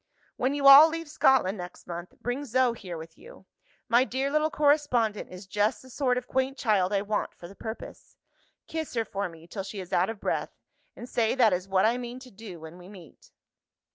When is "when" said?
0.35-0.55, 12.59-12.79